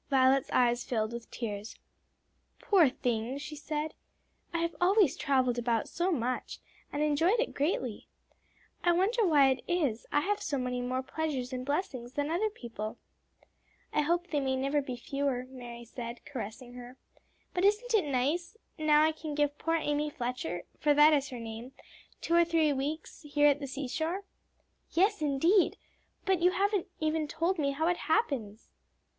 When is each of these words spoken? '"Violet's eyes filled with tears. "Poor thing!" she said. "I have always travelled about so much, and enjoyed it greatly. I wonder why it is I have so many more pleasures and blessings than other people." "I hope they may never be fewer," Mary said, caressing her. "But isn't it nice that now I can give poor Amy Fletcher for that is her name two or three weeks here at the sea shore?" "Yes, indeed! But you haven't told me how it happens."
'"Violet's 0.08 0.48
eyes 0.50 0.82
filled 0.82 1.12
with 1.12 1.30
tears. 1.30 1.78
"Poor 2.58 2.88
thing!" 2.88 3.36
she 3.36 3.54
said. 3.54 3.92
"I 4.50 4.60
have 4.60 4.74
always 4.80 5.14
travelled 5.14 5.58
about 5.58 5.90
so 5.90 6.10
much, 6.10 6.60
and 6.90 7.02
enjoyed 7.02 7.38
it 7.38 7.52
greatly. 7.52 8.08
I 8.82 8.92
wonder 8.92 9.26
why 9.26 9.50
it 9.50 9.62
is 9.68 10.06
I 10.10 10.20
have 10.20 10.40
so 10.40 10.56
many 10.56 10.80
more 10.80 11.02
pleasures 11.02 11.52
and 11.52 11.66
blessings 11.66 12.14
than 12.14 12.30
other 12.30 12.48
people." 12.48 12.96
"I 13.92 14.00
hope 14.00 14.28
they 14.28 14.40
may 14.40 14.56
never 14.56 14.80
be 14.80 14.96
fewer," 14.96 15.44
Mary 15.50 15.84
said, 15.84 16.24
caressing 16.24 16.72
her. 16.72 16.96
"But 17.52 17.66
isn't 17.66 17.92
it 17.92 18.06
nice 18.10 18.56
that 18.78 18.84
now 18.84 19.02
I 19.02 19.12
can 19.12 19.34
give 19.34 19.58
poor 19.58 19.76
Amy 19.76 20.08
Fletcher 20.08 20.62
for 20.80 20.94
that 20.94 21.12
is 21.12 21.28
her 21.28 21.38
name 21.38 21.72
two 22.22 22.34
or 22.34 22.44
three 22.46 22.72
weeks 22.72 23.20
here 23.20 23.48
at 23.48 23.60
the 23.60 23.66
sea 23.66 23.88
shore?" 23.88 24.24
"Yes, 24.92 25.20
indeed! 25.20 25.76
But 26.24 26.40
you 26.40 26.52
haven't 26.52 26.88
told 27.28 27.58
me 27.58 27.72
how 27.72 27.86
it 27.88 27.98
happens." 28.08 28.70